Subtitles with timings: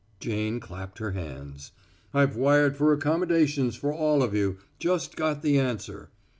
[0.19, 1.73] Jane clapped her hands.
[2.11, 6.09] "I've wired for accommodations for all of you just got the answer.